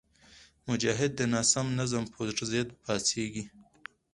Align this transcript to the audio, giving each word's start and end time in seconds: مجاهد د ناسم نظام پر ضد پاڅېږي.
مجاهد 0.69 1.11
د 1.15 1.21
ناسم 1.33 1.67
نظام 1.79 2.05
پر 2.13 2.27
ضد 2.51 2.69
پاڅېږي. 2.81 3.43